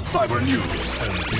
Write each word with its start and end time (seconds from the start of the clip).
Cyber 0.00 0.40
News. 0.40 0.60
Antena 0.98 1.30
3. 1.30 1.39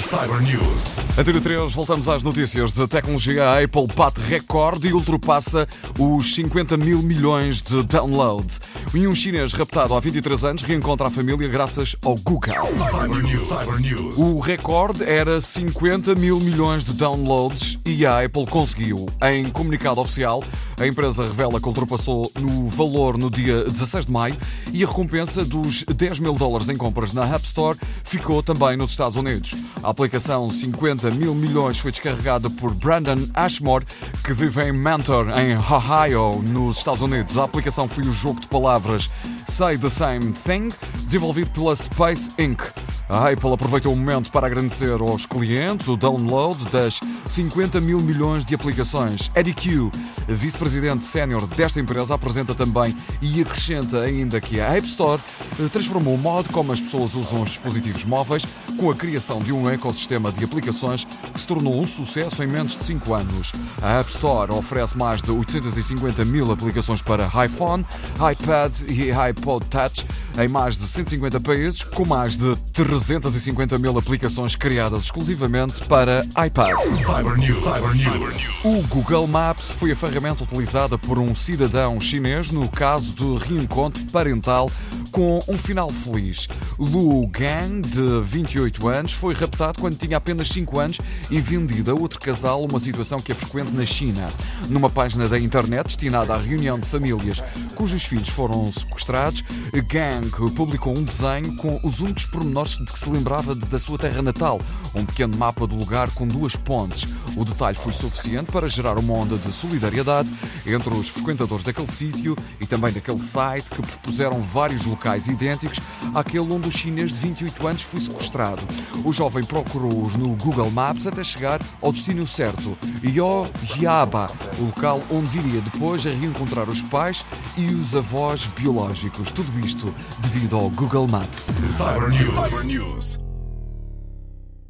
Cyber 0.00 0.40
News. 0.40 0.94
Antena 1.18 1.38
3, 1.38 1.74
voltamos 1.74 2.08
às 2.08 2.22
notícias 2.22 2.72
de 2.72 2.88
tecnologia. 2.88 3.44
A 3.44 3.62
Apple 3.62 3.86
bate 3.94 4.22
recorde 4.22 4.88
e 4.88 4.92
ultrapassa 4.94 5.68
os 5.98 6.34
50 6.34 6.78
mil 6.78 7.02
milhões 7.02 7.60
de 7.60 7.82
downloads. 7.82 8.58
E 8.94 9.06
um 9.06 9.14
chinês 9.14 9.52
raptado 9.52 9.94
há 9.94 10.00
23 10.00 10.44
anos 10.44 10.62
reencontra 10.62 11.08
a 11.08 11.10
família 11.10 11.46
graças 11.46 11.94
ao 12.02 12.16
Google. 12.16 12.64
Cyber 12.64 13.22
News. 13.22 13.40
Cyber 13.40 13.80
News. 13.80 14.18
O 14.18 14.40
recorde 14.40 15.04
era 15.04 15.38
50 15.42 16.14
mil 16.14 16.40
milhões 16.40 16.82
de 16.84 16.94
downloads 16.94 17.78
e 17.84 18.06
a 18.06 18.24
Apple 18.24 18.46
conseguiu. 18.46 19.06
Em 19.22 19.50
comunicado 19.50 20.00
oficial, 20.00 20.42
a 20.80 20.86
empresa 20.86 21.24
revela 21.24 21.60
que 21.60 21.68
ultrapassou 21.68 22.32
no 22.40 22.66
valor 22.66 23.18
no 23.18 23.30
dia 23.30 23.64
16 23.64 24.06
de 24.06 24.12
maio 24.12 24.36
e 24.72 24.82
a 24.82 24.86
recompensa 24.86 25.44
dos 25.44 25.84
10 25.84 26.18
mil 26.20 26.32
dólares 26.32 26.70
em 26.70 26.78
compras 26.78 27.12
na 27.12 27.26
App 27.26 27.44
Store 27.44 27.78
ficou 28.04 28.42
também 28.42 28.74
nos 28.74 28.92
Estados 28.92 29.16
Unidos. 29.16 29.54
A 29.82 29.90
aplicação 29.90 30.48
50 30.48 31.10
mil 31.10 31.34
milhões 31.34 31.80
foi 31.80 31.90
descarregada 31.90 32.48
por 32.48 32.72
Brandon 32.72 33.26
Ashmore, 33.34 33.84
que 34.24 34.32
vive 34.32 34.62
em 34.62 34.72
Mentor, 34.72 35.28
em 35.36 35.56
Ohio, 35.56 36.40
nos 36.40 36.78
Estados 36.78 37.02
Unidos. 37.02 37.36
A 37.36 37.44
aplicação 37.44 37.88
foi 37.88 38.04
o 38.04 38.12
jogo 38.12 38.40
de 38.40 38.46
palavras 38.46 39.10
Say 39.48 39.76
the 39.76 39.90
Same 39.90 40.32
Thing, 40.32 40.68
desenvolvido 41.04 41.50
pela 41.50 41.74
Space 41.74 42.30
Inc. 42.38 42.62
A 43.08 43.30
Apple 43.30 43.52
aproveitou 43.52 43.92
o 43.92 43.96
momento 43.96 44.30
para 44.30 44.46
agradecer 44.46 45.00
aos 45.00 45.26
clientes 45.26 45.88
o 45.88 45.96
download 45.96 46.64
das 46.70 47.00
50 47.26 47.80
mil 47.80 48.00
milhões 48.00 48.44
de 48.44 48.54
aplicações. 48.54 49.30
Eddie 49.34 49.54
Q, 49.54 49.90
vice-presidente 50.28 51.04
sénior 51.04 51.46
desta 51.46 51.80
empresa, 51.80 52.14
apresenta 52.14 52.54
também 52.54 52.96
e 53.20 53.42
acrescenta 53.42 54.00
ainda 54.00 54.40
que 54.40 54.60
a 54.60 54.74
App 54.76 54.86
Store 54.86 55.20
eh, 55.60 55.68
transformou 55.68 56.14
o 56.14 56.18
modo 56.18 56.50
como 56.50 56.72
as 56.72 56.80
pessoas 56.80 57.14
usam 57.14 57.42
os 57.42 57.50
dispositivos 57.50 58.04
móveis 58.04 58.46
com 58.78 58.90
a 58.90 58.94
criação 58.94 59.40
de 59.40 59.52
um 59.52 59.68
ecossistema 59.68 60.32
de 60.32 60.44
aplicações 60.44 61.04
que 61.04 61.40
se 61.40 61.46
tornou 61.46 61.80
um 61.80 61.86
sucesso 61.86 62.42
em 62.42 62.46
menos 62.46 62.76
de 62.76 62.84
5 62.84 63.14
anos. 63.14 63.52
A 63.82 64.00
App 64.00 64.10
Store 64.10 64.52
oferece 64.52 64.96
mais 64.96 65.22
de 65.22 65.30
850 65.30 66.24
mil 66.24 66.50
aplicações 66.50 67.02
para 67.02 67.30
iPhone, 67.44 67.84
iPad 68.32 68.74
e 68.88 69.12
iPod 69.12 69.66
Touch 69.66 70.06
em 70.38 70.48
mais 70.48 70.78
de 70.78 70.86
150 70.86 71.40
países, 71.40 71.82
com 71.82 72.04
mais 72.04 72.36
de 72.36 72.56
350 73.02 73.78
mil 73.80 73.98
aplicações 73.98 74.54
criadas 74.54 75.02
exclusivamente 75.02 75.84
para 75.86 76.24
iPad. 76.46 76.70
Cyber 76.94 77.36
News. 77.36 77.56
Cyber 77.56 77.94
News. 77.96 78.48
O 78.64 78.82
Google 78.86 79.26
Maps 79.26 79.72
foi 79.72 79.90
a 79.90 79.96
ferramenta 79.96 80.44
utilizada 80.44 80.96
por 80.96 81.18
um 81.18 81.34
cidadão 81.34 82.00
chinês 82.00 82.52
no 82.52 82.68
caso 82.68 83.12
de 83.12 83.44
reencontro 83.44 84.04
parental 84.04 84.70
com 85.10 85.42
um 85.46 85.58
final 85.58 85.90
feliz. 85.90 86.48
Lu 86.78 87.26
Gang, 87.26 87.82
de 87.82 88.20
28 88.22 88.88
anos, 88.88 89.12
foi 89.12 89.34
raptado 89.34 89.80
quando 89.80 89.96
tinha 89.96 90.16
apenas 90.16 90.48
5 90.48 90.78
anos 90.78 90.98
e 91.30 91.40
vendido 91.40 91.90
a 91.90 91.94
outro 91.94 92.18
casal, 92.18 92.64
uma 92.64 92.80
situação 92.80 93.18
que 93.18 93.30
é 93.30 93.34
frequente 93.34 93.72
na 93.72 93.84
China. 93.84 94.32
Numa 94.68 94.88
página 94.88 95.28
da 95.28 95.38
internet 95.38 95.86
destinada 95.86 96.34
à 96.34 96.38
reunião 96.38 96.78
de 96.78 96.88
famílias 96.88 97.42
cujos 97.74 98.04
filhos 98.04 98.28
foram 98.28 98.72
sequestrados, 98.72 99.44
Gang 99.86 100.30
publicou 100.54 100.96
um 100.96 101.02
desenho 101.02 101.56
com 101.56 101.78
os 101.82 102.00
únicos 102.00 102.26
pormenores 102.26 102.74
de 102.82 102.92
que 102.92 102.98
se 102.98 103.08
lembrava 103.08 103.54
da 103.54 103.78
sua 103.78 103.98
terra 103.98 104.22
natal, 104.22 104.60
um 104.94 105.04
pequeno 105.04 105.36
mapa 105.36 105.66
do 105.66 105.76
lugar 105.76 106.10
com 106.10 106.26
duas 106.26 106.56
pontes. 106.56 107.06
O 107.36 107.44
detalhe 107.44 107.76
foi 107.76 107.92
suficiente 107.92 108.50
para 108.50 108.68
gerar 108.68 108.98
uma 108.98 109.14
onda 109.14 109.36
de 109.36 109.52
solidariedade 109.52 110.32
entre 110.66 110.92
os 110.92 111.08
frequentadores 111.08 111.64
daquele 111.64 111.86
sítio 111.86 112.36
e 112.60 112.66
também 112.66 112.92
daquele 112.92 113.20
site 113.20 113.70
que 113.70 113.82
propuseram 113.82 114.40
vários 114.40 114.86
locais 114.86 115.28
idênticos 115.28 115.80
àquele 116.14 116.52
onde 116.52 116.68
o 116.68 116.72
chinês 116.72 117.12
de 117.12 117.20
28 117.20 117.66
anos 117.66 117.82
foi 117.82 118.00
sequestrado. 118.00 118.62
O 119.04 119.12
jovem 119.12 119.44
procurou-os 119.44 120.16
no 120.16 120.28
Google 120.36 120.70
Maps 120.70 121.06
até 121.06 121.24
chegar 121.24 121.60
ao 121.80 121.92
destino 121.92 122.26
certo, 122.26 122.76
Yojiaba, 123.02 124.30
o 124.58 124.64
local 124.64 125.00
onde 125.10 125.26
viria 125.26 125.60
depois 125.60 126.06
a 126.06 126.10
reencontrar 126.10 126.68
os 126.68 126.82
pais 126.82 127.24
e 127.56 127.66
os 127.66 127.94
avós 127.94 128.46
biológicos. 128.46 129.30
Tudo 129.30 129.58
isto 129.60 129.92
devido 130.18 130.56
ao 130.56 130.68
Google 130.70 131.06
Maps. 131.08 131.42
Cyber 131.42 132.10
News. 132.10 132.34
Cyber 132.34 132.64
News. 132.72 133.18